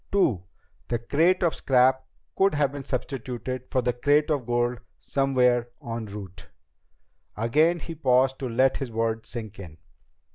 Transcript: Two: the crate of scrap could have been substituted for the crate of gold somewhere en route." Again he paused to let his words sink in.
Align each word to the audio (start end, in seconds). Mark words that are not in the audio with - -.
Two: 0.11 0.43
the 0.87 0.97
crate 0.97 1.43
of 1.43 1.53
scrap 1.53 2.07
could 2.35 2.55
have 2.55 2.71
been 2.71 2.83
substituted 2.83 3.67
for 3.69 3.83
the 3.83 3.93
crate 3.93 4.31
of 4.31 4.47
gold 4.47 4.79
somewhere 4.97 5.69
en 5.79 6.07
route." 6.07 6.47
Again 7.37 7.77
he 7.79 7.93
paused 7.93 8.39
to 8.39 8.49
let 8.49 8.77
his 8.77 8.91
words 8.91 9.29
sink 9.29 9.59
in. 9.59 9.77